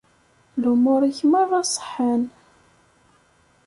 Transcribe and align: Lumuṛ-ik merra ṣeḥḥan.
Lumuṛ-ik 0.61 1.19
merra 1.31 1.61
ṣeḥḥan. 1.73 2.23